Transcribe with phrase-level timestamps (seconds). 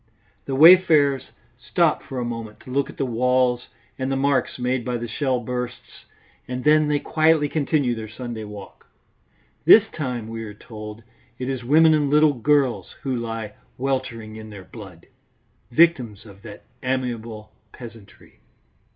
[0.45, 1.25] The wayfarers
[1.59, 3.67] stop for a moment to look at the walls
[3.99, 6.05] and the marks made by the shell bursts,
[6.47, 8.87] and then they quietly continue their Sunday walk.
[9.63, 11.03] This time, we are told,
[11.37, 15.05] it is women and little girls who lie weltering in their blood,
[15.69, 18.39] victims of that amiable peasantry.